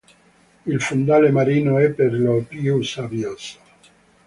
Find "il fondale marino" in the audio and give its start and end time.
0.65-1.77